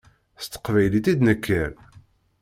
S 0.41 0.45
teqbaylit 0.47 1.07
i 1.11 1.13
d-nekker. 1.19 1.71